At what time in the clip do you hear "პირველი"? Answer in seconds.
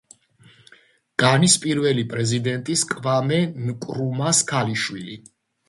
1.65-2.07